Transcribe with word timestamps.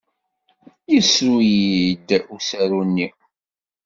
Yessru-iyi-d 0.93 2.09
usaru-nni. 2.35 3.07